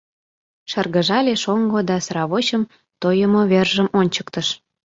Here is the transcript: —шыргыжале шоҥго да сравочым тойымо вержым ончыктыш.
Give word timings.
—шыргыжале 0.69 1.33
шоҥго 1.43 1.79
да 1.89 1.97
сравочым 2.05 2.63
тойымо 3.01 3.41
вержым 3.51 3.87
ончыктыш. 3.99 4.47